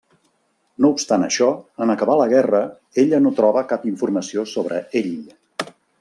[0.83, 1.49] No obstant això,
[1.85, 2.61] en acabar la guerra,
[3.03, 5.13] ella no troba cap informació sobre ell.